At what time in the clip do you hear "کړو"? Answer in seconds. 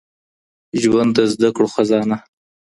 1.55-1.67